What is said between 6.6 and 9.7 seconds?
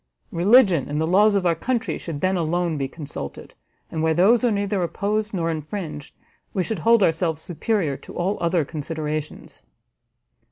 should hold ourselves superior to all other considerations."